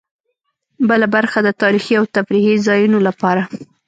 بله 0.89 1.07
برخه 1.15 1.39
د 1.43 1.49
تاریخي 1.61 1.93
او 1.99 2.05
تفریحي 2.15 2.55
ځایونو 2.67 2.97
لپاره. 3.07 3.43